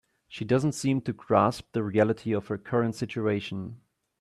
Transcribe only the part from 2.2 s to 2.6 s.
of her